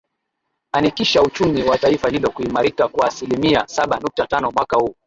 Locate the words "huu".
4.77-4.95